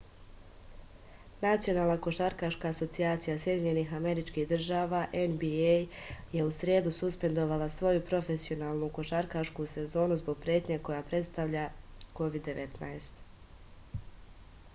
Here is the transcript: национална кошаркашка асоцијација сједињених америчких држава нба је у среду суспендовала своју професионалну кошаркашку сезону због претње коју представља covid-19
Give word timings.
национална 1.47 1.95
кошаркашка 2.05 2.69
асоцијација 2.73 3.33
сједињених 3.43 3.91
америчких 3.97 4.47
држава 4.53 5.01
нба 5.35 5.51
је 6.37 6.45
у 6.47 6.49
среду 6.61 6.93
суспендовала 6.99 7.67
своју 7.75 8.03
професионалну 8.11 8.89
кошаркашку 8.99 9.65
сезону 9.77 10.17
због 10.23 10.39
претње 10.47 10.79
коју 10.89 11.03
представља 11.13 11.67
covid-19 12.21 13.21